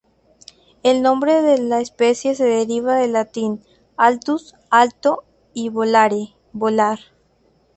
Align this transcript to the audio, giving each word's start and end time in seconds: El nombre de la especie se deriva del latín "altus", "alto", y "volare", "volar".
El 0.81 1.03
nombre 1.03 1.43
de 1.43 1.59
la 1.59 1.79
especie 1.79 2.33
se 2.33 2.43
deriva 2.45 2.95
del 2.97 3.13
latín 3.13 3.61
"altus", 3.97 4.55
"alto", 4.71 5.21
y 5.53 5.69
"volare", 5.69 6.33
"volar". 6.53 6.97